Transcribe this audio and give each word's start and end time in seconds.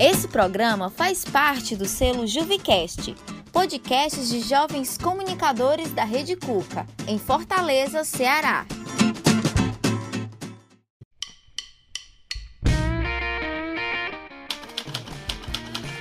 Esse 0.00 0.28
programa 0.28 0.90
faz 0.90 1.24
parte 1.24 1.74
do 1.74 1.84
selo 1.84 2.24
Juvicast, 2.24 3.16
podcasts 3.50 4.28
de 4.28 4.40
jovens 4.42 4.96
comunicadores 4.96 5.92
da 5.92 6.04
Rede 6.04 6.36
Cuca, 6.36 6.86
em 7.08 7.18
Fortaleza, 7.18 8.04
Ceará. 8.04 8.64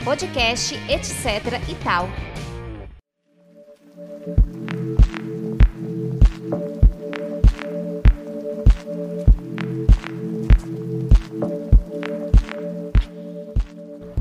Podcast, 0.06 0.76
etc 0.88 1.60
e 1.68 1.76
tal. 1.84 2.08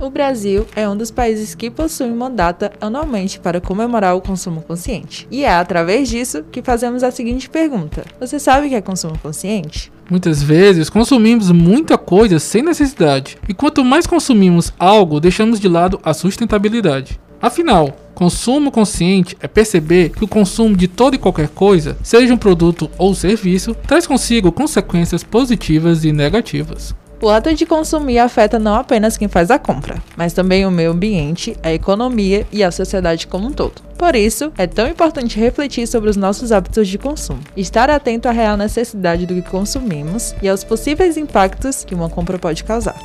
O 0.06 0.10
Brasil 0.10 0.64
é 0.76 0.88
um 0.88 0.96
dos 0.96 1.10
países 1.10 1.52
que 1.52 1.68
possui 1.68 2.08
uma 2.08 2.30
data 2.30 2.70
anualmente 2.80 3.40
para 3.40 3.60
comemorar 3.60 4.14
o 4.14 4.20
consumo 4.20 4.62
consciente. 4.62 5.26
E 5.32 5.44
é 5.44 5.52
através 5.52 6.08
disso 6.08 6.44
que 6.44 6.62
fazemos 6.62 7.02
a 7.02 7.10
seguinte 7.10 7.50
pergunta: 7.50 8.04
Você 8.20 8.38
sabe 8.38 8.68
o 8.68 8.70
que 8.70 8.76
é 8.76 8.80
consumo 8.80 9.18
consciente? 9.18 9.90
Muitas 10.08 10.40
vezes 10.40 10.88
consumimos 10.88 11.50
muita 11.50 11.98
coisa 11.98 12.38
sem 12.38 12.62
necessidade, 12.62 13.36
e 13.48 13.52
quanto 13.52 13.84
mais 13.84 14.06
consumimos 14.06 14.72
algo, 14.78 15.18
deixamos 15.18 15.58
de 15.58 15.66
lado 15.66 15.98
a 16.04 16.14
sustentabilidade. 16.14 17.18
Afinal, 17.42 17.90
consumo 18.14 18.70
consciente 18.70 19.36
é 19.40 19.48
perceber 19.48 20.10
que 20.10 20.22
o 20.22 20.28
consumo 20.28 20.76
de 20.76 20.86
toda 20.86 21.16
e 21.16 21.18
qualquer 21.18 21.48
coisa, 21.48 21.96
seja 22.00 22.32
um 22.32 22.38
produto 22.38 22.88
ou 22.96 23.12
serviço, 23.12 23.74
traz 23.74 24.06
consigo 24.06 24.52
consequências 24.52 25.24
positivas 25.24 26.04
e 26.04 26.12
negativas. 26.12 26.94
O 27.20 27.30
ato 27.30 27.54
de 27.54 27.64
consumir 27.64 28.18
afeta 28.18 28.58
não 28.58 28.74
apenas 28.74 29.16
quem 29.16 29.26
faz 29.26 29.50
a 29.50 29.58
compra, 29.58 30.02
mas 30.16 30.34
também 30.34 30.66
o 30.66 30.70
meio 30.70 30.90
ambiente, 30.90 31.56
a 31.62 31.72
economia 31.72 32.46
e 32.52 32.62
a 32.62 32.70
sociedade 32.70 33.26
como 33.26 33.46
um 33.46 33.52
todo. 33.52 33.80
Por 33.96 34.14
isso, 34.14 34.52
é 34.58 34.66
tão 34.66 34.86
importante 34.86 35.40
refletir 35.40 35.86
sobre 35.86 36.10
os 36.10 36.16
nossos 36.16 36.52
hábitos 36.52 36.86
de 36.86 36.98
consumo, 36.98 37.40
estar 37.56 37.88
atento 37.88 38.28
à 38.28 38.32
real 38.32 38.58
necessidade 38.58 39.24
do 39.24 39.34
que 39.34 39.48
consumimos 39.48 40.34
e 40.42 40.48
aos 40.48 40.62
possíveis 40.62 41.16
impactos 41.16 41.84
que 41.84 41.94
uma 41.94 42.10
compra 42.10 42.38
pode 42.38 42.62
causar. 42.62 42.96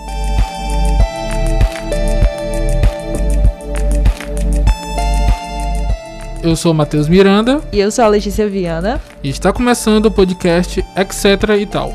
Eu 6.44 6.56
sou 6.56 6.74
Matheus 6.74 7.08
Miranda. 7.08 7.62
E 7.72 7.80
eu 7.80 7.92
sou 7.92 8.04
a 8.04 8.08
Letícia 8.08 8.50
Viana. 8.50 9.00
E 9.24 9.30
está 9.30 9.54
começando 9.54 10.08
o 10.08 10.12
podcast 10.12 10.84
Etc 10.98 11.50
e 11.60 11.66
tal. 11.68 11.94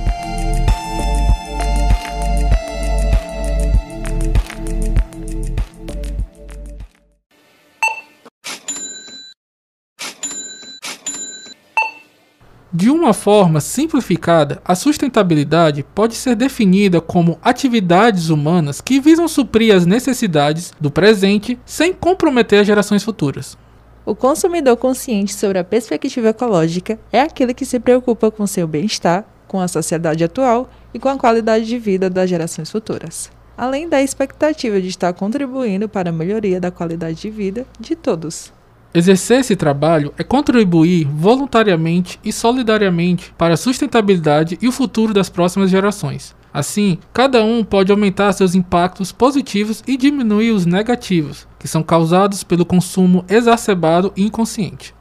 Uma 13.06 13.14
forma 13.14 13.60
simplificada, 13.60 14.60
a 14.64 14.74
sustentabilidade 14.74 15.86
pode 15.94 16.14
ser 16.16 16.34
definida 16.34 17.00
como 17.00 17.38
atividades 17.40 18.30
humanas 18.30 18.80
que 18.80 18.98
visam 18.98 19.28
suprir 19.28 19.72
as 19.72 19.86
necessidades 19.86 20.72
do 20.80 20.90
presente 20.90 21.56
sem 21.64 21.92
comprometer 21.92 22.58
as 22.58 22.66
gerações 22.66 23.04
futuras. 23.04 23.56
O 24.04 24.12
consumidor 24.12 24.76
consciente 24.76 25.32
sobre 25.34 25.56
a 25.58 25.64
perspectiva 25.64 26.30
ecológica 26.30 26.98
é 27.12 27.20
aquele 27.20 27.54
que 27.54 27.64
se 27.64 27.78
preocupa 27.78 28.28
com 28.28 28.44
seu 28.44 28.66
bem-estar, 28.66 29.24
com 29.46 29.60
a 29.60 29.68
sociedade 29.68 30.24
atual 30.24 30.68
e 30.92 30.98
com 30.98 31.08
a 31.08 31.16
qualidade 31.16 31.64
de 31.64 31.78
vida 31.78 32.10
das 32.10 32.28
gerações 32.28 32.72
futuras, 32.72 33.30
além 33.56 33.88
da 33.88 34.02
expectativa 34.02 34.80
de 34.80 34.88
estar 34.88 35.12
contribuindo 35.12 35.88
para 35.88 36.10
a 36.10 36.12
melhoria 36.12 36.60
da 36.60 36.72
qualidade 36.72 37.20
de 37.20 37.30
vida 37.30 37.66
de 37.78 37.94
todos. 37.94 38.52
Exercer 38.94 39.40
esse 39.40 39.54
trabalho 39.54 40.12
é 40.16 40.24
contribuir 40.24 41.06
voluntariamente 41.06 42.18
e 42.24 42.32
solidariamente 42.32 43.34
para 43.36 43.54
a 43.54 43.56
sustentabilidade 43.56 44.58
e 44.60 44.68
o 44.68 44.72
futuro 44.72 45.12
das 45.12 45.28
próximas 45.28 45.70
gerações. 45.70 46.34
Assim, 46.52 46.96
cada 47.12 47.44
um 47.44 47.62
pode 47.62 47.92
aumentar 47.92 48.32
seus 48.32 48.54
impactos 48.54 49.12
positivos 49.12 49.82
e 49.86 49.96
diminuir 49.96 50.52
os 50.52 50.64
negativos, 50.64 51.46
que 51.58 51.68
são 51.68 51.82
causados 51.82 52.42
pelo 52.42 52.64
consumo 52.64 53.24
exacerbado 53.28 54.10
e 54.16 54.24
inconsciente. 54.24 54.94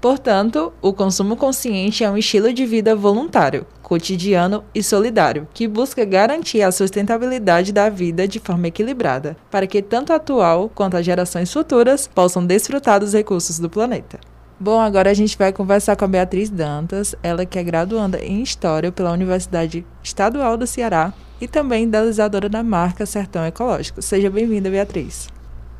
Portanto, 0.00 0.72
o 0.80 0.92
consumo 0.92 1.36
consciente 1.36 2.02
é 2.02 2.10
um 2.10 2.16
estilo 2.16 2.52
de 2.52 2.64
vida 2.64 2.96
voluntário, 2.96 3.66
cotidiano 3.92 4.64
e 4.74 4.82
solidário, 4.82 5.46
que 5.52 5.68
busca 5.68 6.02
garantir 6.02 6.62
a 6.62 6.72
sustentabilidade 6.72 7.74
da 7.74 7.90
vida 7.90 8.26
de 8.26 8.40
forma 8.40 8.68
equilibrada, 8.68 9.36
para 9.50 9.66
que 9.66 9.82
tanto 9.82 10.14
a 10.14 10.16
atual 10.16 10.70
quanto 10.74 10.96
as 10.96 11.04
gerações 11.04 11.52
futuras 11.52 12.08
possam 12.08 12.46
desfrutar 12.46 13.00
dos 13.00 13.12
recursos 13.12 13.58
do 13.58 13.68
planeta. 13.68 14.18
Bom, 14.58 14.80
agora 14.80 15.10
a 15.10 15.14
gente 15.14 15.36
vai 15.36 15.52
conversar 15.52 15.94
com 15.94 16.06
a 16.06 16.08
Beatriz 16.08 16.48
Dantas, 16.48 17.14
ela 17.22 17.44
que 17.44 17.58
é 17.58 17.62
graduanda 17.62 18.18
em 18.18 18.42
História 18.42 18.90
pela 18.90 19.12
Universidade 19.12 19.84
Estadual 20.02 20.56
do 20.56 20.66
Ceará 20.66 21.12
e 21.38 21.46
também 21.46 21.84
idealizadora 21.84 22.48
da 22.48 22.62
marca 22.62 23.04
Sertão 23.04 23.44
Ecológico. 23.44 24.00
Seja 24.00 24.30
bem-vinda, 24.30 24.70
Beatriz. 24.70 25.28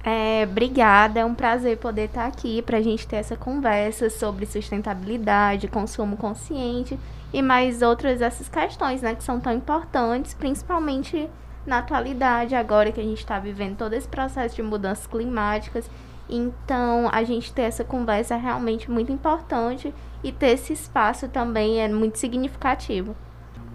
É, 0.05 0.47
obrigada, 0.47 1.21
é 1.21 1.25
um 1.25 1.35
prazer 1.35 1.79
poder 1.79 2.07
estar 2.07 2.27
aqui 2.27 2.61
para 2.61 2.77
a 2.77 2.83
gente 2.83 3.07
ter 3.07 3.17
essa 3.17 3.37
conversa 3.37 4.11
sobre 4.11 4.45
sustentabilidade, 4.45 5.67
consumo 5.67 6.19
consciente 6.19 6.99
e 7.33 7.41
mais 7.41 7.83
outras 7.83 8.21
essas 8.21 8.49
questões, 8.49 9.03
né, 9.03 9.15
que 9.15 9.25
são 9.25 9.41
tão 9.41 9.53
importantes, 9.53 10.35
principalmente 10.35 11.29
na 11.67 11.79
atualidade, 11.79 12.55
agora 12.55 12.93
que 12.93 13.01
a 13.01 13.05
gente 13.05 13.19
está 13.19 13.39
vivendo 13.39 13.77
todo 13.77 13.95
esse 13.95 14.09
processo 14.09 14.57
de 14.57 14.63
mudanças 14.63 15.07
climáticas. 15.07 15.89
Então, 16.29 17.09
a 17.13 17.23
gente 17.25 17.53
ter 17.53 17.63
essa 17.63 17.85
conversa 17.85 18.35
é 18.35 18.39
realmente 18.39 18.91
muito 18.91 19.13
importante 19.13 19.95
e 20.23 20.33
ter 20.33 20.51
esse 20.51 20.73
espaço 20.73 21.29
também 21.29 21.81
é 21.81 21.89
muito 21.89 22.19
significativo. 22.19 23.15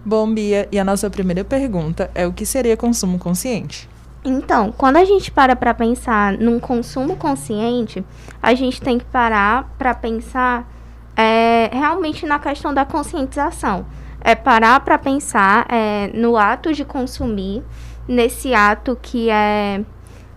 Bom, 0.06 0.34
Bia, 0.34 0.68
e 0.72 0.80
a 0.80 0.84
nossa 0.84 1.10
primeira 1.10 1.44
pergunta 1.44 2.10
é 2.16 2.26
o 2.26 2.34
que 2.34 2.46
seria 2.46 2.78
consumo 2.78 3.20
consciente? 3.20 3.90
Então, 4.24 4.72
quando 4.72 4.98
a 4.98 5.06
gente 5.06 5.32
para 5.32 5.56
para 5.56 5.74
pensar 5.74 6.34
num 6.34 6.60
consumo 6.60 7.16
consciente, 7.16 8.04
a 8.42 8.54
gente 8.54 8.82
tem 8.82 8.98
que 8.98 9.06
parar 9.06 9.74
para 9.78 9.94
pensar 9.94 10.68
é, 11.18 11.70
realmente 11.74 12.26
na 12.26 12.40
questão 12.40 12.74
da 12.74 12.86
conscientização. 12.86 13.86
É 14.22 14.36
parar 14.36 14.80
para 14.82 14.98
pensar 14.98 15.66
é, 15.70 16.12
no 16.14 16.38
ato 16.38 16.74
de 16.74 16.86
consumir, 16.86 17.64
nesse 18.08 18.54
ato 18.54 18.98
que 19.02 19.30
é 19.30 19.84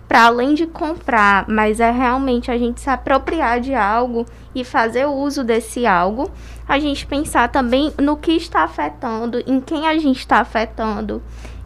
para 0.07 0.25
além 0.25 0.53
de 0.53 0.67
comprar, 0.67 1.45
mas 1.47 1.79
é 1.79 1.89
realmente 1.89 2.51
a 2.51 2.57
gente 2.57 2.81
se 2.81 2.89
apropriar 2.89 3.61
de 3.61 3.73
algo 3.73 4.25
e 4.53 4.65
fazer 4.65 5.05
uso 5.05 5.41
desse 5.41 5.85
algo. 5.85 6.29
A 6.67 6.79
gente 6.79 7.05
pensar 7.05 7.47
também 7.47 7.93
no 7.97 8.17
que 8.17 8.33
está 8.33 8.63
afetando, 8.63 9.41
em 9.47 9.61
quem 9.61 9.87
a 9.87 9.97
gente 9.97 10.19
está 10.19 10.39
afetando 10.39 11.21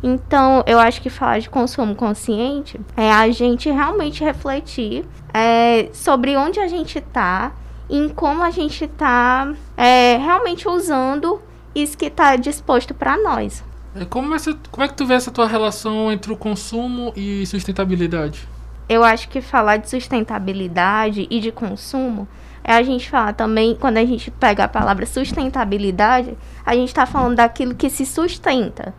então, 0.06 0.64
eu 0.68 0.78
acho 0.78 1.02
que 1.02 1.10
falar 1.10 1.40
de 1.40 1.50
consumo 1.50 1.96
consciente 1.96 2.80
é 2.96 3.12
a 3.12 3.28
gente 3.32 3.72
realmente 3.72 4.24
refletir 4.24 5.04
é, 5.34 5.90
sobre 5.92 6.38
onde 6.38 6.60
a 6.60 6.68
gente 6.68 7.00
está, 7.00 7.54
em 7.90 8.10
como 8.10 8.44
a 8.44 8.50
gente 8.50 8.86
está 8.86 9.54
é, 9.78 10.18
realmente 10.18 10.68
usando 10.68 11.42
isso 11.74 11.98
que 11.98 12.06
está 12.06 12.36
disposto 12.36 12.94
para 12.94 13.18
nós. 13.18 13.64
É, 13.96 14.06
como, 14.06 14.34
essa, 14.34 14.58
como 14.72 14.84
é 14.84 14.88
que 14.88 14.94
tu 14.94 15.06
vê 15.06 15.14
essa 15.14 15.32
tua 15.32 15.48
relação 15.48 16.12
entre 16.12 16.32
o 16.32 16.38
consumo 16.38 17.14
e 17.16 17.46
sustentabilidade? 17.46 18.48
Eu 18.88 19.04
acho 19.04 19.30
que 19.30 19.42
falar 19.42 19.78
de 19.78 19.90
sustentabilidade 19.90 21.28
e 21.30 21.40
de 21.40 21.52
consumo 21.52 22.28
é 22.64 22.74
a 22.74 22.84
gente 22.84 23.10
falar 23.10 23.34
também, 23.34 23.76
quando 23.76 23.98
a 23.98 24.06
gente 24.06 24.32
pega 24.32 24.64
a 24.64 24.68
palavra 24.68 25.06
sustentabilidade, 25.06 26.36
a 26.66 26.76
gente 26.76 26.90
está 26.90 27.06
falando 27.06 27.36
daquilo 27.36 27.76
que 27.76 27.90
se 27.90 28.06
sustenta. 28.06 28.94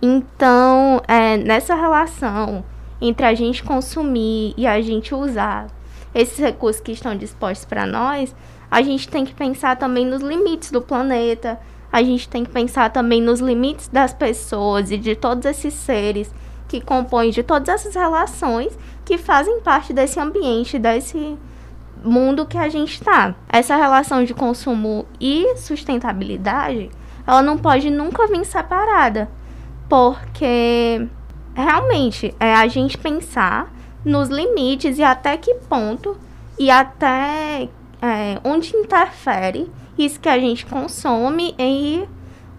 Então, 0.00 1.02
é, 1.06 1.36
nessa 1.36 1.74
relação 1.74 2.64
entre 3.00 3.26
a 3.26 3.34
gente 3.34 3.62
consumir 3.62 4.54
e 4.56 4.66
a 4.66 4.80
gente 4.80 5.14
usar 5.14 5.66
esses 6.14 6.38
recursos 6.38 6.80
que 6.80 6.92
estão 6.92 7.16
dispostos 7.16 7.64
para 7.64 7.86
nós, 7.86 8.34
a 8.70 8.82
gente 8.82 9.08
tem 9.08 9.24
que 9.24 9.34
pensar 9.34 9.76
também 9.76 10.06
nos 10.06 10.22
limites 10.22 10.70
do 10.70 10.80
planeta, 10.80 11.58
a 11.92 12.02
gente 12.02 12.28
tem 12.28 12.44
que 12.44 12.50
pensar 12.50 12.90
também 12.90 13.20
nos 13.20 13.40
limites 13.40 13.88
das 13.88 14.12
pessoas 14.12 14.90
e 14.90 14.96
de 14.96 15.16
todos 15.16 15.44
esses 15.44 15.74
seres 15.74 16.32
que 16.68 16.80
compõem 16.80 17.30
de 17.30 17.42
todas 17.42 17.68
essas 17.68 17.94
relações 17.94 18.78
que 19.04 19.18
fazem 19.18 19.60
parte 19.60 19.92
desse 19.92 20.20
ambiente, 20.20 20.78
desse 20.78 21.36
mundo 22.04 22.46
que 22.46 22.56
a 22.56 22.68
gente 22.68 22.94
está. 22.94 23.34
Essa 23.48 23.74
relação 23.74 24.24
de 24.24 24.32
consumo 24.32 25.04
e 25.20 25.56
sustentabilidade, 25.56 26.90
ela 27.26 27.42
não 27.42 27.58
pode 27.58 27.90
nunca 27.90 28.28
vir 28.28 28.44
separada 28.44 29.28
porque 29.88 31.08
realmente 31.52 32.32
é 32.38 32.54
a 32.54 32.68
gente 32.68 32.96
pensar 32.96 33.72
nos 34.04 34.28
limites 34.28 34.98
e 34.98 35.02
até 35.02 35.36
que 35.36 35.54
ponto 35.68 36.16
e 36.58 36.70
até 36.70 37.68
é, 38.02 38.40
onde 38.44 38.74
interfere 38.76 39.70
isso 39.98 40.18
que 40.20 40.28
a 40.28 40.38
gente 40.38 40.64
consome 40.66 41.54
e 41.58 42.06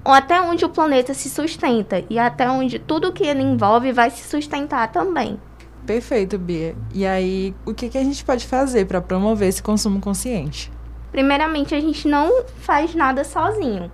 até 0.03 0.41
onde 0.41 0.65
o 0.65 0.69
planeta 0.69 1.13
se 1.13 1.29
sustenta 1.29 2.03
e 2.09 2.17
até 2.17 2.49
onde 2.49 2.79
tudo 2.79 3.11
que 3.11 3.23
ele 3.23 3.41
envolve 3.41 3.91
vai 3.91 4.09
se 4.09 4.27
sustentar 4.27 4.91
também. 4.91 5.39
Perfeito, 5.85 6.37
Bia. 6.37 6.75
E 6.93 7.05
aí, 7.05 7.55
o 7.65 7.73
que, 7.73 7.89
que 7.89 7.97
a 7.97 8.03
gente 8.03 8.23
pode 8.23 8.45
fazer 8.45 8.85
para 8.85 9.01
promover 9.01 9.49
esse 9.49 9.61
consumo 9.61 9.99
consciente? 9.99 10.71
Primeiramente, 11.11 11.73
a 11.73 11.79
gente 11.79 12.07
não 12.07 12.45
faz 12.59 12.93
nada 12.93 13.23
sozinho. 13.23 13.91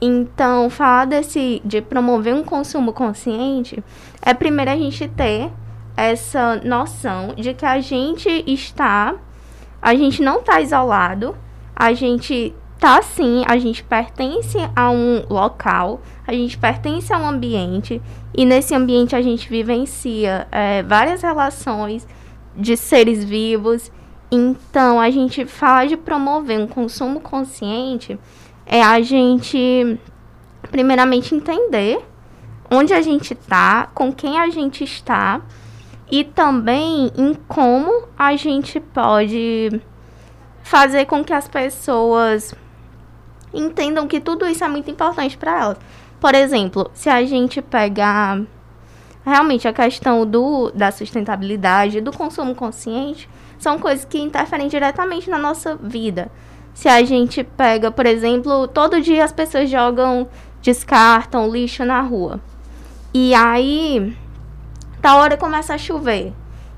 Então, 0.00 0.68
falar 0.68 1.06
desse, 1.06 1.62
de 1.64 1.80
promover 1.80 2.34
um 2.34 2.44
consumo 2.44 2.92
consciente 2.92 3.82
é 4.20 4.34
primeiro 4.34 4.70
a 4.70 4.76
gente 4.76 5.08
ter 5.08 5.50
essa 5.96 6.56
noção 6.56 7.34
de 7.36 7.54
que 7.54 7.64
a 7.64 7.80
gente 7.80 8.28
está, 8.46 9.14
a 9.80 9.94
gente 9.94 10.22
não 10.22 10.40
está 10.40 10.60
isolado, 10.60 11.36
a 11.74 11.92
gente 11.92 12.54
tá 12.78 13.00
sim, 13.00 13.44
a 13.46 13.56
gente 13.58 13.82
pertence 13.82 14.58
a 14.74 14.90
um 14.90 15.24
local, 15.30 16.00
a 16.26 16.32
gente 16.32 16.58
pertence 16.58 17.12
a 17.12 17.18
um 17.18 17.26
ambiente 17.26 18.02
e 18.36 18.44
nesse 18.44 18.74
ambiente 18.74 19.14
a 19.14 19.22
gente 19.22 19.48
vivencia 19.48 20.46
é, 20.50 20.82
várias 20.82 21.22
relações 21.22 22.06
de 22.56 22.76
seres 22.76 23.24
vivos. 23.24 23.90
Então, 24.30 25.00
a 25.00 25.10
gente 25.10 25.46
fala 25.46 25.86
de 25.86 25.96
promover 25.96 26.58
um 26.58 26.66
consumo 26.66 27.20
consciente 27.20 28.18
é 28.66 28.82
a 28.82 29.00
gente, 29.00 29.98
primeiramente, 30.70 31.34
entender 31.34 32.02
onde 32.70 32.94
a 32.94 33.02
gente 33.02 33.34
está, 33.34 33.88
com 33.94 34.12
quem 34.12 34.38
a 34.38 34.48
gente 34.48 34.82
está 34.82 35.42
e 36.10 36.24
também 36.24 37.10
em 37.16 37.34
como 37.48 38.08
a 38.18 38.36
gente 38.36 38.78
pode 38.78 39.80
fazer 40.62 41.06
com 41.06 41.22
que 41.24 41.32
as 41.32 41.48
pessoas 41.48 42.54
entendam 43.52 44.08
que 44.08 44.20
tudo 44.20 44.46
isso 44.46 44.64
é 44.64 44.68
muito 44.68 44.90
importante 44.90 45.36
para 45.36 45.60
elas. 45.60 45.78
Por 46.20 46.34
exemplo, 46.34 46.90
se 46.94 47.08
a 47.08 47.24
gente 47.24 47.60
pegar 47.60 48.40
realmente 49.24 49.66
a 49.66 49.72
questão 49.72 50.26
do, 50.26 50.70
da 50.72 50.90
sustentabilidade, 50.90 52.00
do 52.00 52.12
consumo 52.12 52.54
consciente, 52.54 53.28
são 53.58 53.78
coisas 53.78 54.04
que 54.04 54.18
interferem 54.18 54.68
diretamente 54.68 55.30
na 55.30 55.38
nossa 55.38 55.76
vida. 55.76 56.30
Se 56.74 56.88
a 56.88 57.02
gente 57.04 57.42
pega, 57.44 57.90
por 57.90 58.04
exemplo, 58.04 58.66
todo 58.68 59.00
dia 59.00 59.24
as 59.24 59.32
pessoas 59.32 59.70
jogam, 59.70 60.28
descartam 60.60 61.48
lixo 61.50 61.84
na 61.84 62.00
rua. 62.00 62.40
E 63.12 63.32
aí, 63.32 64.14
tal 65.04 65.18
hora 65.18 65.36
começa 65.36 65.74
a 65.74 65.78
chover. 65.78 66.32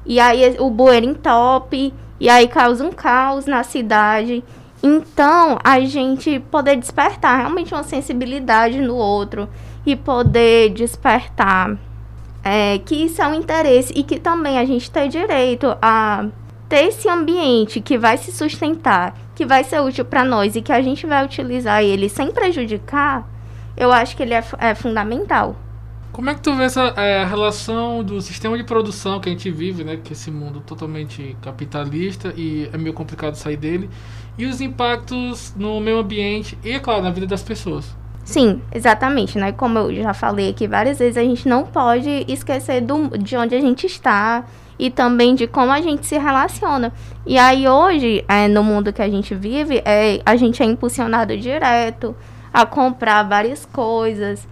E 0.05 0.19
aí 0.19 0.57
o 0.59 0.69
bueiro 0.69 1.07
entope, 1.07 1.95
e 2.19 2.29
aí 2.29 2.49
causa 2.49 2.85
um 2.85 2.91
caos 2.91 3.47
na 3.47 3.63
cidade. 3.63 4.43
Então, 4.83 5.57
a 5.63 5.79
gente 5.79 6.41
poder 6.41 6.75
despertar 6.75 7.39
realmente 7.39 7.73
uma 7.73 7.85
sensibilidade 7.85 8.81
no 8.81 8.97
outro 8.97 9.49
e 9.87 9.95
poder 9.95 10.71
despertar 10.71 11.79
é, 12.43 12.79
que 12.79 12.97
isso 12.97 13.23
é 13.23 13.29
um 13.29 13.35
interesse 13.35 13.93
e 13.95 14.03
que 14.03 14.19
também 14.19 14.59
a 14.59 14.65
gente 14.65 14.91
tem 14.91 15.09
direito 15.09 15.77
a 15.81 16.27
ter 16.69 16.89
esse 16.89 17.09
ambiente 17.09 17.81
que 17.81 17.97
vai 17.97 18.17
se 18.17 18.33
sustentar, 18.33 19.15
que 19.37 19.47
vai 19.47 19.63
ser 19.63 19.81
útil 19.81 20.05
para 20.05 20.25
nós 20.25 20.57
e 20.57 20.63
que 20.63 20.73
a 20.73 20.83
gente 20.83 21.07
vai 21.07 21.25
utilizar 21.25 21.81
ele 21.81 22.09
sem 22.09 22.33
prejudicar, 22.33 23.25
eu 23.77 23.93
acho 23.93 24.17
que 24.17 24.25
ele 24.25 24.35
é, 24.35 24.43
é 24.59 24.75
fundamental. 24.75 25.55
Como 26.17 26.31
é 26.31 26.35
que 26.35 26.41
tu 26.41 26.55
vê 26.55 26.65
essa 26.65 26.95
é, 26.97 27.27
relação 27.27 28.03
do 28.03 28.23
sistema 28.23 28.57
de 28.57 28.65
produção 28.65 29.21
que 29.21 29.29
a 29.29 29.33
gente 29.33 29.51
vive, 29.51 29.85
né? 29.85 29.99
Que 30.03 30.15
esse 30.15 30.31
mundo 30.31 30.63
totalmente 30.65 31.37
capitalista 31.43 32.33
e 32.35 32.71
é 32.73 32.79
meio 32.79 32.95
complicado 32.95 33.35
sair 33.35 33.59
dele. 33.59 33.91
E 34.39 34.47
os 34.47 34.63
impactos 34.63 35.53
no 35.55 35.79
meio 35.79 35.99
ambiente 35.99 36.57
e, 36.65 36.73
é 36.73 36.81
claro, 36.81 37.03
na 37.03 37.11
vida 37.11 37.27
das 37.27 37.43
pessoas. 37.43 37.95
Sim, 38.25 38.63
exatamente, 38.73 39.39
né? 39.39 39.53
Como 39.53 39.79
eu 39.79 39.95
já 39.95 40.15
falei 40.15 40.49
aqui 40.49 40.67
várias 40.67 40.99
vezes, 40.99 41.19
a 41.19 41.23
gente 41.23 41.47
não 41.47 41.65
pode 41.65 42.25
esquecer 42.27 42.81
do, 42.81 43.09
de 43.19 43.37
onde 43.37 43.55
a 43.55 43.61
gente 43.61 43.87
está, 43.87 44.47
e 44.79 44.91
também 44.91 45.35
de 45.35 45.47
como 45.47 45.71
a 45.71 45.83
gente 45.83 46.07
se 46.07 46.17
relaciona. 46.17 46.95
E 47.27 47.37
aí 47.37 47.69
hoje, 47.69 48.25
é, 48.27 48.49
no 48.49 48.65
mundo 48.65 48.91
que 48.91 49.03
a 49.03 49.11
gente 49.11 49.35
vive, 49.35 49.83
é, 49.85 50.23
a 50.25 50.35
gente 50.35 50.63
é 50.63 50.65
impulsionado 50.65 51.37
direto 51.37 52.17
a 52.55 52.65
comprar 52.65 53.23
várias 53.25 53.67
coisas. 53.67 54.49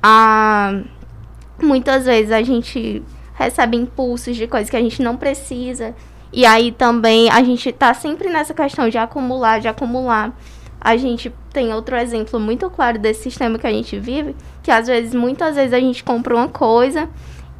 A, 0.00 0.80
muitas 1.60 2.04
vezes 2.04 2.32
a 2.32 2.42
gente 2.42 3.02
recebe 3.34 3.76
impulsos 3.76 4.36
de 4.36 4.46
coisas 4.46 4.68
que 4.68 4.76
a 4.76 4.80
gente 4.80 5.02
não 5.02 5.16
precisa. 5.16 5.94
E 6.32 6.44
aí 6.44 6.72
também 6.72 7.30
a 7.30 7.42
gente 7.42 7.68
está 7.68 7.94
sempre 7.94 8.28
nessa 8.28 8.52
questão 8.52 8.88
de 8.88 8.98
acumular, 8.98 9.60
de 9.60 9.68
acumular. 9.68 10.36
A 10.80 10.96
gente 10.96 11.32
tem 11.52 11.72
outro 11.72 11.96
exemplo 11.96 12.38
muito 12.38 12.68
claro 12.70 12.98
desse 12.98 13.24
sistema 13.24 13.58
que 13.58 13.66
a 13.66 13.72
gente 13.72 13.98
vive, 13.98 14.36
que 14.62 14.70
às 14.70 14.86
vezes, 14.86 15.14
muitas 15.14 15.56
vezes 15.56 15.72
a 15.72 15.80
gente 15.80 16.04
compra 16.04 16.36
uma 16.36 16.48
coisa 16.48 17.08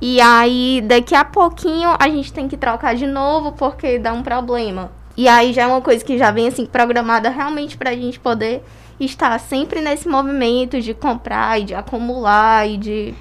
e 0.01 0.21
aí, 0.21 0.81
daqui 0.87 1.13
a 1.13 1.25
pouquinho, 1.25 1.97
a 1.99 2.09
gente 2.09 2.33
tem 2.33 2.47
que 2.47 2.57
trocar 2.57 2.95
de 2.95 3.07
novo 3.07 3.53
porque 3.53 3.99
dá 3.99 4.13
um 4.13 4.23
problema. 4.23 4.93
E 5.17 5.27
aí 5.27 5.53
já 5.53 5.63
é 5.63 5.67
uma 5.67 5.81
coisa 5.81 6.05
que 6.05 6.17
já 6.17 6.31
vem 6.31 6.47
assim 6.47 6.65
programada 6.65 7.29
realmente 7.29 7.77
para 7.77 7.91
a 7.91 7.97
gente 7.97 8.21
poder 8.21 8.63
estar 9.01 9.37
sempre 9.41 9.81
nesse 9.81 10.09
movimento 10.09 10.81
de 10.81 10.95
comprar 10.95 11.61
e 11.61 11.65
de 11.65 11.75
acumular 11.75 12.69
e 12.69 12.77
de 12.77 13.15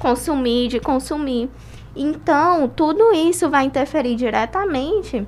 consumir, 0.00 0.68
de 0.68 0.80
consumir. 0.80 1.48
Então, 1.94 2.68
tudo 2.68 3.12
isso 3.12 3.48
vai 3.48 3.64
interferir 3.64 4.16
diretamente 4.16 5.24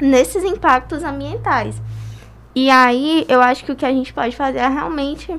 nesses 0.00 0.44
impactos 0.44 1.02
ambientais. 1.02 1.80
E 2.54 2.70
aí, 2.70 3.24
eu 3.28 3.40
acho 3.40 3.64
que 3.64 3.72
o 3.72 3.76
que 3.76 3.86
a 3.86 3.92
gente 3.92 4.12
pode 4.12 4.36
fazer 4.36 4.58
é 4.58 4.68
realmente, 4.68 5.34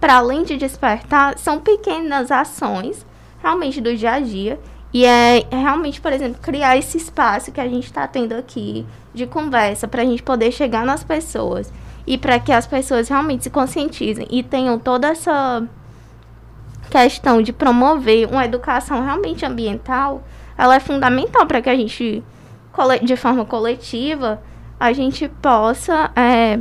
para 0.00 0.16
além 0.16 0.42
de 0.42 0.56
despertar, 0.56 1.38
são 1.38 1.60
pequenas 1.60 2.30
ações 2.30 3.06
realmente 3.40 3.80
do 3.80 3.96
dia 3.96 4.12
a 4.12 4.20
dia. 4.20 4.58
E 4.92 5.04
é 5.04 5.44
realmente, 5.50 6.00
por 6.00 6.12
exemplo, 6.12 6.40
criar 6.40 6.76
esse 6.76 6.96
espaço 6.96 7.50
que 7.50 7.60
a 7.60 7.68
gente 7.68 7.84
está 7.84 8.06
tendo 8.06 8.32
aqui 8.32 8.86
de 9.12 9.26
conversa 9.26 9.88
para 9.88 10.02
a 10.02 10.04
gente 10.04 10.22
poder 10.22 10.52
chegar 10.52 10.86
nas 10.86 11.02
pessoas 11.02 11.72
e 12.06 12.16
para 12.16 12.38
que 12.38 12.52
as 12.52 12.66
pessoas 12.66 13.08
realmente 13.08 13.44
se 13.44 13.50
conscientizem 13.50 14.26
e 14.30 14.42
tenham 14.42 14.78
toda 14.78 15.08
essa 15.08 15.66
questão 16.94 17.42
de 17.42 17.52
promover 17.52 18.28
uma 18.28 18.44
educação 18.44 19.02
realmente 19.02 19.44
ambiental, 19.44 20.22
ela 20.56 20.76
é 20.76 20.80
fundamental 20.80 21.44
para 21.44 21.60
que 21.60 21.68
a 21.68 21.74
gente, 21.74 22.22
de 23.02 23.16
forma 23.16 23.44
coletiva, 23.44 24.40
a 24.78 24.92
gente 24.92 25.28
possa 25.28 26.12
é, 26.14 26.60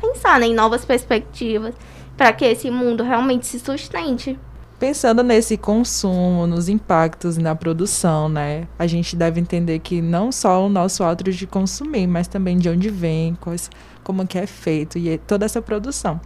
pensar 0.00 0.40
né, 0.40 0.46
em 0.46 0.54
novas 0.54 0.84
perspectivas 0.84 1.72
para 2.16 2.32
que 2.32 2.44
esse 2.44 2.68
mundo 2.68 3.04
realmente 3.04 3.46
se 3.46 3.60
sustente. 3.60 4.36
Pensando 4.80 5.22
nesse 5.22 5.56
consumo, 5.56 6.44
nos 6.48 6.68
impactos 6.68 7.38
na 7.38 7.54
produção, 7.54 8.28
né? 8.28 8.66
A 8.76 8.88
gente 8.88 9.14
deve 9.14 9.40
entender 9.40 9.78
que 9.78 10.02
não 10.02 10.32
só 10.32 10.66
o 10.66 10.68
nosso 10.68 11.04
ato 11.04 11.22
de 11.30 11.46
consumir, 11.46 12.08
mas 12.08 12.26
também 12.26 12.58
de 12.58 12.68
onde 12.68 12.90
vem, 12.90 13.36
quais, 13.36 13.70
como 14.02 14.26
que 14.26 14.36
é 14.36 14.46
feito 14.46 14.98
e 14.98 15.16
toda 15.18 15.44
essa 15.44 15.62
produção. 15.62 16.20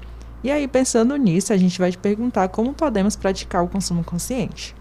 E 0.47 0.50
aí, 0.53 0.69
pensando 0.69 1.17
nisso, 1.17 1.53
a 1.53 1.57
gente 1.57 1.76
vai 1.76 1.91
te 1.91 1.99
perguntar 1.99 2.47
como 2.47 2.73
podemos 2.73 3.17
praticar 3.17 3.65
o 3.65 3.69
consumo 3.69 4.05
consciente. 4.05 4.76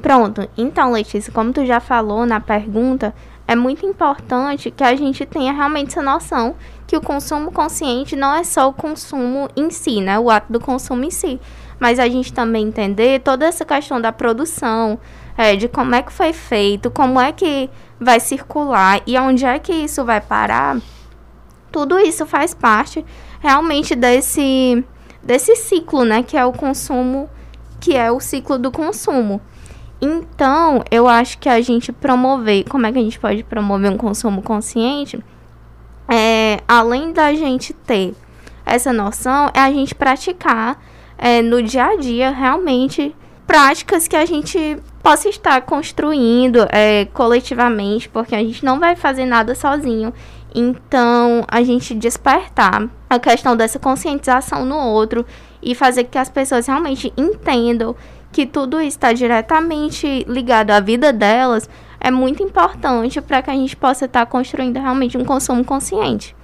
Pronto. 0.00 0.48
Então, 0.56 0.92
Letícia, 0.92 1.32
como 1.32 1.52
tu 1.52 1.66
já 1.66 1.80
falou 1.80 2.24
na 2.24 2.38
pergunta, 2.38 3.12
é 3.48 3.56
muito 3.56 3.84
importante 3.84 4.70
que 4.70 4.84
a 4.84 4.94
gente 4.94 5.26
tenha 5.26 5.52
realmente 5.52 5.88
essa 5.88 6.02
noção 6.02 6.54
que 6.86 6.96
o 6.96 7.00
consumo 7.00 7.50
consciente 7.50 8.14
não 8.14 8.32
é 8.32 8.44
só 8.44 8.68
o 8.68 8.72
consumo 8.72 9.48
em 9.56 9.72
si, 9.72 10.00
né? 10.00 10.20
O 10.20 10.30
ato 10.30 10.52
do 10.52 10.60
consumo 10.60 11.02
em 11.02 11.10
si, 11.10 11.40
mas 11.80 11.98
a 11.98 12.08
gente 12.08 12.32
também 12.32 12.68
entender 12.68 13.20
toda 13.22 13.44
essa 13.44 13.64
questão 13.64 14.00
da 14.00 14.12
produção, 14.12 15.00
é, 15.36 15.56
de 15.56 15.66
como 15.66 15.96
é 15.96 16.02
que 16.04 16.12
foi 16.12 16.32
feito, 16.32 16.92
como 16.92 17.18
é 17.18 17.32
que 17.32 17.68
vai 17.98 18.20
circular 18.20 19.02
e 19.04 19.18
onde 19.18 19.44
é 19.44 19.58
que 19.58 19.72
isso 19.72 20.04
vai 20.04 20.20
parar. 20.20 20.80
Tudo 21.72 21.98
isso 21.98 22.24
faz 22.24 22.54
parte 22.54 23.04
realmente 23.46 23.94
desse, 23.94 24.84
desse 25.22 25.54
ciclo, 25.54 26.04
né? 26.04 26.24
Que 26.24 26.36
é 26.36 26.44
o 26.44 26.52
consumo, 26.52 27.30
que 27.80 27.94
é 27.94 28.10
o 28.10 28.18
ciclo 28.18 28.58
do 28.58 28.72
consumo. 28.72 29.40
Então, 30.02 30.82
eu 30.90 31.06
acho 31.06 31.38
que 31.38 31.48
a 31.48 31.60
gente 31.60 31.92
promover, 31.92 32.64
como 32.68 32.86
é 32.86 32.92
que 32.92 32.98
a 32.98 33.02
gente 33.02 33.20
pode 33.20 33.44
promover 33.44 33.88
um 33.92 33.96
consumo 33.96 34.42
consciente? 34.42 35.24
É, 36.08 36.58
além 36.66 37.12
da 37.12 37.32
gente 37.34 37.72
ter 37.72 38.14
essa 38.64 38.92
noção, 38.92 39.48
é 39.54 39.60
a 39.60 39.70
gente 39.70 39.94
praticar 39.94 40.82
é, 41.16 41.40
no 41.40 41.62
dia 41.62 41.86
a 41.86 41.96
dia 41.96 42.30
realmente 42.30 43.14
práticas 43.46 44.08
que 44.08 44.16
a 44.16 44.26
gente 44.26 44.76
possa 45.04 45.28
estar 45.28 45.60
construindo 45.62 46.66
é, 46.72 47.04
coletivamente, 47.14 48.08
porque 48.08 48.34
a 48.34 48.40
gente 48.40 48.64
não 48.64 48.80
vai 48.80 48.96
fazer 48.96 49.24
nada 49.24 49.54
sozinho. 49.54 50.12
Então, 50.58 51.44
a 51.46 51.62
gente 51.62 51.94
despertar 51.94 52.88
a 53.10 53.18
questão 53.18 53.54
dessa 53.54 53.78
conscientização 53.78 54.64
no 54.64 54.74
outro 54.74 55.26
e 55.62 55.74
fazer 55.74 56.04
que 56.04 56.16
as 56.16 56.30
pessoas 56.30 56.66
realmente 56.66 57.12
entendam 57.14 57.94
que 58.32 58.46
tudo 58.46 58.80
está 58.80 59.12
diretamente 59.12 60.24
ligado 60.26 60.70
à 60.70 60.80
vida 60.80 61.12
delas 61.12 61.68
é 62.00 62.10
muito 62.10 62.42
importante 62.42 63.20
para 63.20 63.42
que 63.42 63.50
a 63.50 63.54
gente 63.54 63.76
possa 63.76 64.06
estar 64.06 64.24
construindo 64.24 64.78
realmente 64.78 65.18
um 65.18 65.24
consumo 65.26 65.62
consciente. 65.62 66.34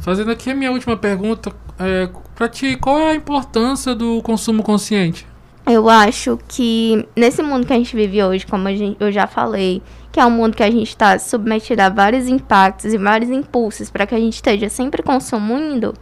Fazendo 0.00 0.32
aqui 0.32 0.50
a 0.50 0.54
minha 0.54 0.72
última 0.72 0.96
pergunta, 0.96 1.52
é, 1.78 2.08
para 2.34 2.48
ti, 2.48 2.76
qual 2.76 2.98
é 2.98 3.12
a 3.12 3.14
importância 3.14 3.94
do 3.94 4.20
consumo 4.22 4.64
consciente? 4.64 5.26
eu 5.66 5.88
acho 5.88 6.38
que 6.46 7.06
nesse 7.16 7.42
mundo 7.42 7.66
que 7.66 7.72
a 7.72 7.76
gente 7.76 7.96
vive 7.96 8.22
hoje, 8.22 8.46
como 8.46 8.68
gente, 8.68 8.96
eu 9.00 9.10
já 9.10 9.26
falei, 9.26 9.82
que 10.14 10.20
é 10.20 10.24
um 10.24 10.30
mundo 10.30 10.56
que 10.56 10.62
a 10.62 10.70
gente 10.70 10.90
está 10.90 11.18
submetido 11.18 11.82
a 11.82 11.88
vários 11.88 12.28
impactos 12.28 12.94
e 12.94 12.96
vários 12.96 13.32
impulsos 13.32 13.90
para 13.90 14.06
que 14.06 14.14
a 14.14 14.18
gente 14.18 14.34
esteja 14.34 14.68
sempre 14.68 15.02
consumindo, 15.02 15.92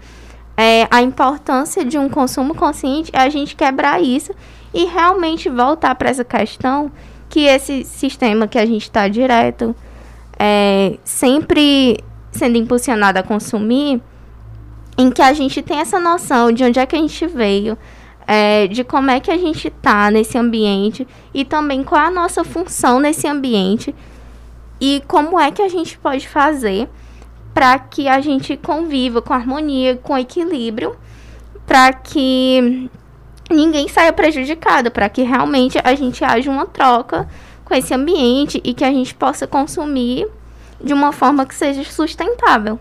é, 0.54 0.86
a 0.90 1.00
importância 1.00 1.82
de 1.82 1.96
um 1.96 2.10
consumo 2.10 2.54
consciente 2.54 3.10
é 3.14 3.20
a 3.20 3.30
gente 3.30 3.56
quebrar 3.56 4.02
isso 4.02 4.34
e 4.74 4.84
realmente 4.84 5.48
voltar 5.48 5.94
para 5.94 6.10
essa 6.10 6.22
questão 6.22 6.92
que 7.30 7.46
esse 7.46 7.84
sistema 7.84 8.46
que 8.46 8.58
a 8.58 8.66
gente 8.66 8.82
está 8.82 9.08
direto, 9.08 9.74
é, 10.38 10.98
sempre 11.02 11.96
sendo 12.30 12.58
impulsionado 12.58 13.18
a 13.18 13.22
consumir, 13.22 14.02
em 14.98 15.10
que 15.10 15.22
a 15.22 15.32
gente 15.32 15.62
tem 15.62 15.78
essa 15.78 15.98
noção 15.98 16.52
de 16.52 16.62
onde 16.62 16.78
é 16.78 16.84
que 16.84 16.94
a 16.94 16.98
gente 16.98 17.26
veio, 17.26 17.78
é, 18.26 18.66
de 18.66 18.84
como 18.84 19.10
é 19.10 19.20
que 19.20 19.30
a 19.30 19.36
gente 19.36 19.68
está 19.68 20.10
nesse 20.10 20.38
ambiente 20.38 21.06
e 21.32 21.44
também 21.44 21.82
qual 21.82 22.00
é 22.00 22.06
a 22.06 22.10
nossa 22.10 22.44
função 22.44 23.00
nesse 23.00 23.26
ambiente 23.26 23.94
e 24.80 25.02
como 25.06 25.38
é 25.38 25.50
que 25.50 25.62
a 25.62 25.68
gente 25.68 25.98
pode 25.98 26.28
fazer 26.28 26.88
para 27.54 27.78
que 27.78 28.08
a 28.08 28.20
gente 28.20 28.56
conviva 28.56 29.20
com 29.20 29.32
harmonia, 29.32 29.96
com 29.96 30.16
equilíbrio, 30.16 30.96
para 31.66 31.92
que 31.92 32.90
ninguém 33.50 33.88
saia 33.88 34.12
prejudicado, 34.12 34.90
para 34.90 35.08
que 35.08 35.22
realmente 35.22 35.78
a 35.84 35.94
gente 35.94 36.24
haja 36.24 36.50
uma 36.50 36.66
troca 36.66 37.28
com 37.64 37.74
esse 37.74 37.92
ambiente 37.94 38.60
e 38.64 38.74
que 38.74 38.84
a 38.84 38.90
gente 38.90 39.14
possa 39.14 39.46
consumir 39.46 40.26
de 40.82 40.92
uma 40.92 41.12
forma 41.12 41.46
que 41.46 41.54
seja 41.54 41.84
sustentável. 41.84 42.80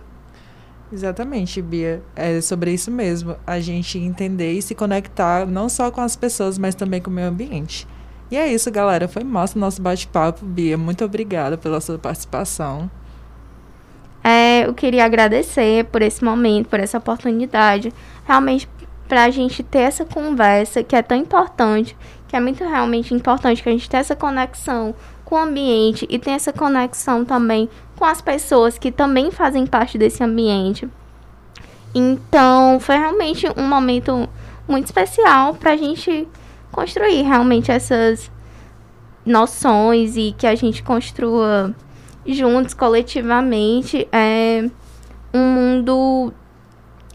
Exatamente, 0.92 1.62
Bia. 1.62 2.04
É 2.16 2.42
sobre 2.42 2.74
isso 2.74 2.92
mesmo. 2.92 3.36
A 3.48 3.60
gente 3.60 3.98
entender 3.98 4.52
e 4.54 4.62
se 4.62 4.76
conectar 4.76 5.46
não 5.46 5.70
só 5.70 5.90
com 5.90 6.02
as 6.02 6.16
pessoas, 6.16 6.58
mas 6.58 6.76
também 6.76 7.02
com 7.02 7.10
o 7.10 7.14
meio 7.14 7.28
ambiente. 7.28 7.88
E 8.30 8.38
é 8.38 8.52
isso, 8.52 8.70
galera. 8.72 9.08
Foi 9.08 9.24
massa 9.24 9.58
o 9.58 9.62
nosso 9.62 9.82
bate-papo, 9.82 10.46
Bia. 10.46 10.78
Muito 10.78 11.04
obrigada 11.06 11.58
pela 11.58 11.80
sua 11.80 11.98
participação. 11.98 12.90
É, 14.24 14.68
eu 14.68 14.74
queria 14.74 15.06
agradecer 15.06 15.86
por 15.86 16.02
esse 16.02 16.24
momento, 16.24 16.68
por 16.68 16.80
essa 16.80 16.98
oportunidade. 16.98 17.94
Realmente, 18.26 18.70
para 19.08 19.24
a 19.24 19.30
gente 19.30 19.64
ter 19.64 19.80
essa 19.80 20.06
conversa 20.06 20.84
que 20.84 20.96
é 20.96 21.02
tão 21.02 21.18
importante, 21.18 21.98
que 22.28 22.36
é 22.36 22.40
muito 22.40 22.64
realmente 22.64 23.14
importante 23.14 23.62
que 23.62 23.68
a 23.68 23.72
gente 23.72 23.90
tenha 23.90 24.00
essa 24.00 24.16
conexão 24.16 24.96
com 25.32 25.38
o 25.38 25.40
ambiente 25.40 26.06
e 26.10 26.20
tenha 26.20 26.36
essa 26.36 26.52
conexão 26.52 27.24
também 27.24 27.70
com 27.96 28.04
as 28.04 28.22
pessoas 28.22 28.78
que 28.78 28.92
também 28.92 29.32
fazem 29.32 29.66
parte 29.66 29.98
desse 29.98 30.22
ambiente. 30.22 30.90
Então, 31.96 32.82
foi 32.82 32.98
realmente 32.98 33.48
um 33.56 33.66
momento 33.66 34.28
muito 34.68 34.88
especial 34.88 35.54
para 35.54 35.72
a 35.72 35.78
gente 35.78 36.28
construir 36.70 37.22
realmente 37.22 37.72
essas 37.72 38.30
noções 39.26 40.18
e 40.18 40.36
que 40.38 40.46
a 40.46 40.54
gente 40.54 40.84
construa 40.84 41.74
juntos, 42.26 42.74
coletivamente, 42.74 44.06
é, 44.12 44.70
um 45.34 45.46
mundo 45.46 46.34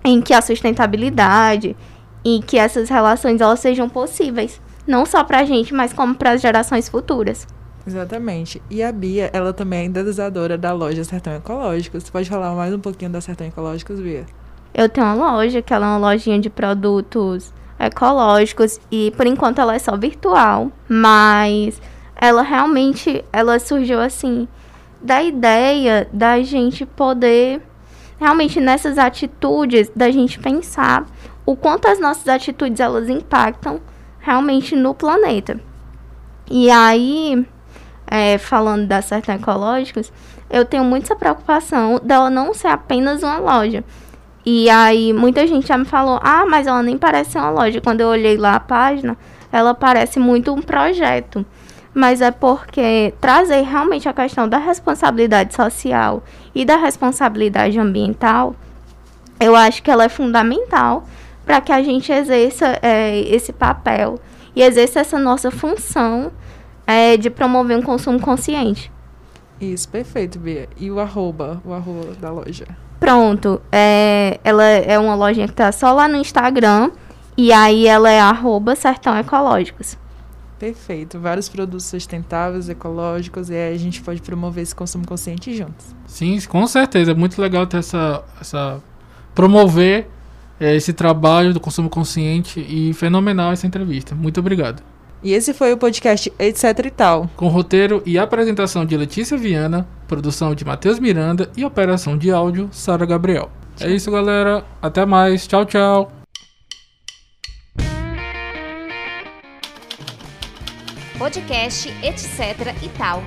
em 0.02 0.22
que 0.22 0.32
a 0.32 0.40
sustentabilidade 0.40 1.76
e 2.24 2.40
que 2.40 2.56
essas 2.56 2.88
relações 2.88 3.42
elas 3.42 3.60
sejam 3.60 3.90
possíveis, 3.90 4.58
não 4.86 5.04
só 5.04 5.22
para 5.22 5.40
a 5.40 5.44
gente, 5.44 5.74
mas 5.74 5.92
como 5.92 6.14
para 6.14 6.30
as 6.30 6.40
gerações 6.40 6.88
futuras. 6.88 7.46
Exatamente. 7.86 8.60
E 8.68 8.82
a 8.82 8.90
Bia, 8.90 9.30
ela 9.32 9.52
também 9.52 9.80
é 9.80 9.84
idealizadora 9.86 10.58
da 10.58 10.72
loja 10.72 11.04
Sertão 11.04 11.34
Ecológico. 11.34 12.00
Você 12.00 12.10
pode 12.10 12.28
falar 12.28 12.54
mais 12.54 12.74
um 12.74 12.80
pouquinho 12.80 13.10
da 13.10 13.20
Sertão 13.20 13.46
Ecológicos, 13.46 14.00
Bia? 14.00 14.26
Eu 14.74 14.88
tenho 14.88 15.06
uma 15.06 15.14
loja, 15.14 15.62
que 15.62 15.72
ela 15.72 15.86
é 15.86 15.88
uma 15.90 16.10
lojinha 16.10 16.38
de 16.38 16.50
produtos 16.50 17.54
ecológicos 17.78 18.80
e 18.90 19.12
por 19.16 19.26
enquanto 19.26 19.60
ela 19.60 19.74
é 19.74 19.78
só 19.78 19.96
virtual, 19.96 20.70
mas 20.88 21.80
ela 22.14 22.42
realmente 22.42 23.24
ela 23.32 23.58
surgiu 23.58 24.00
assim 24.00 24.48
da 25.00 25.22
ideia 25.22 26.08
da 26.12 26.42
gente 26.42 26.86
poder 26.86 27.60
realmente 28.18 28.60
nessas 28.60 28.98
atitudes 28.98 29.90
da 29.94 30.10
gente 30.10 30.38
pensar 30.38 31.06
o 31.44 31.54
quanto 31.54 31.86
as 31.86 32.00
nossas 32.00 32.26
atitudes 32.28 32.80
elas 32.80 33.08
impactam 33.08 33.80
realmente 34.18 34.74
no 34.74 34.94
planeta. 34.94 35.60
E 36.50 36.70
aí 36.70 37.46
é, 38.06 38.38
falando 38.38 38.86
da 38.86 39.02
Sertão 39.02 39.34
Ecológicos, 39.34 40.12
eu 40.48 40.64
tenho 40.64 40.84
muita 40.84 41.16
preocupação 41.16 42.00
dela 42.02 42.30
não 42.30 42.54
ser 42.54 42.68
apenas 42.68 43.22
uma 43.22 43.38
loja. 43.38 43.84
E 44.44 44.70
aí 44.70 45.12
muita 45.12 45.46
gente 45.46 45.66
já 45.66 45.76
me 45.76 45.84
falou, 45.84 46.20
ah, 46.22 46.46
mas 46.46 46.66
ela 46.66 46.82
nem 46.82 46.96
parece 46.96 47.36
uma 47.36 47.50
loja. 47.50 47.80
Quando 47.80 48.00
eu 48.00 48.08
olhei 48.08 48.36
lá 48.36 48.54
a 48.54 48.60
página, 48.60 49.16
ela 49.50 49.74
parece 49.74 50.20
muito 50.20 50.52
um 50.52 50.62
projeto. 50.62 51.44
Mas 51.92 52.20
é 52.20 52.30
porque 52.30 53.12
trazer 53.20 53.62
realmente 53.62 54.08
a 54.08 54.12
questão 54.12 54.48
da 54.48 54.58
responsabilidade 54.58 55.54
social 55.54 56.22
e 56.54 56.64
da 56.64 56.76
responsabilidade 56.76 57.78
ambiental, 57.78 58.54
eu 59.40 59.56
acho 59.56 59.82
que 59.82 59.90
ela 59.90 60.04
é 60.04 60.08
fundamental 60.08 61.04
para 61.44 61.60
que 61.60 61.72
a 61.72 61.82
gente 61.82 62.12
exerça 62.12 62.78
é, 62.82 63.18
esse 63.20 63.52
papel 63.52 64.20
e 64.54 64.62
exerça 64.62 65.00
essa 65.00 65.18
nossa 65.18 65.50
função 65.50 66.30
é, 66.86 67.16
de 67.16 67.30
promover 67.30 67.76
um 67.76 67.82
consumo 67.82 68.20
consciente. 68.20 68.90
Isso, 69.60 69.88
perfeito, 69.88 70.38
Bia. 70.38 70.68
E 70.76 70.90
o 70.90 71.00
arroba, 71.00 71.60
o 71.64 71.72
arroba 71.72 72.12
da 72.20 72.30
loja? 72.30 72.66
Pronto. 73.00 73.60
É, 73.72 74.38
ela 74.44 74.64
é 74.64 74.98
uma 74.98 75.14
lojinha 75.14 75.48
que 75.48 75.54
tá 75.54 75.72
só 75.72 75.92
lá 75.92 76.06
no 76.06 76.16
Instagram. 76.16 76.90
E 77.36 77.52
aí 77.52 77.86
ela 77.86 78.10
é 78.10 78.20
arroba 78.20 78.74
Sertão 78.74 79.16
Ecológicos. 79.16 79.98
Perfeito. 80.58 81.18
Vários 81.18 81.48
produtos 81.48 81.84
sustentáveis, 81.84 82.68
ecológicos, 82.68 83.50
e 83.50 83.54
aí 83.54 83.74
a 83.74 83.78
gente 83.78 84.00
pode 84.00 84.22
promover 84.22 84.62
esse 84.62 84.74
consumo 84.74 85.06
consciente 85.06 85.54
juntos. 85.54 85.94
Sim, 86.06 86.38
com 86.48 86.66
certeza. 86.66 87.10
É 87.10 87.14
muito 87.14 87.40
legal 87.40 87.66
ter 87.66 87.78
essa. 87.78 88.24
essa 88.40 88.80
promover 89.34 90.08
é, 90.58 90.74
esse 90.74 90.94
trabalho 90.94 91.52
do 91.52 91.60
consumo 91.60 91.90
consciente 91.90 92.58
e 92.60 92.94
fenomenal 92.94 93.52
essa 93.52 93.66
entrevista. 93.66 94.14
Muito 94.14 94.40
obrigado. 94.40 94.82
E 95.26 95.32
esse 95.32 95.52
foi 95.52 95.72
o 95.72 95.76
podcast 95.76 96.32
Etc 96.38 96.64
e 96.86 96.90
Tal. 96.92 97.28
Com 97.34 97.48
roteiro 97.48 98.00
e 98.06 98.16
apresentação 98.16 98.86
de 98.86 98.96
Letícia 98.96 99.36
Viana, 99.36 99.84
produção 100.06 100.54
de 100.54 100.64
Matheus 100.64 101.00
Miranda 101.00 101.50
e 101.56 101.64
operação 101.64 102.16
de 102.16 102.30
áudio 102.30 102.68
Sara 102.70 103.04
Gabriel. 103.04 103.50
Tchau. 103.74 103.88
É 103.88 103.90
isso, 103.90 104.08
galera. 104.08 104.64
Até 104.80 105.04
mais. 105.04 105.44
Tchau, 105.44 105.64
tchau. 105.64 106.12
Podcast 111.18 111.88
Etc 112.04 112.84
e 112.84 112.88
Tal. 112.90 113.24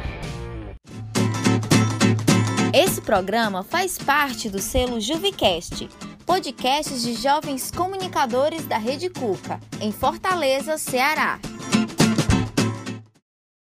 Esse 2.73 3.01
programa 3.01 3.61
faz 3.61 3.97
parte 3.97 4.49
do 4.49 4.59
selo 4.59 5.01
Juvicast, 5.01 5.89
podcasts 6.25 7.01
de 7.01 7.15
jovens 7.15 7.69
comunicadores 7.69 8.65
da 8.65 8.77
Rede 8.77 9.09
Cuca, 9.09 9.59
em 9.81 9.91
Fortaleza, 9.91 10.77
Ceará. 10.77 11.37